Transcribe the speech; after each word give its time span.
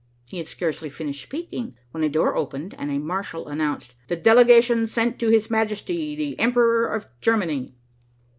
He 0.29 0.39
had 0.39 0.47
scarcely 0.47 0.89
finished 0.89 1.21
speaking, 1.21 1.75
when 1.91 2.03
a 2.03 2.09
door 2.09 2.35
opened, 2.35 2.73
and 2.79 2.89
a 2.89 2.97
marshal 2.97 3.47
announced 3.47 3.93
"The 4.07 4.15
delegation 4.15 4.87
sent 4.87 5.19
to 5.19 5.29
His 5.29 5.51
Majesty 5.51 6.15
the 6.15 6.39
Emperor 6.39 6.87
of 6.91 7.05
Germany." 7.21 7.75